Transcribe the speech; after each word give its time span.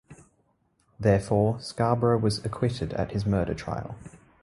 Therefore, 0.99 1.59
Scarborough 1.61 2.17
was 2.17 2.43
acquitted 2.43 2.91
at 2.93 3.11
his 3.11 3.23
murder 3.27 3.53
trial. 3.53 3.95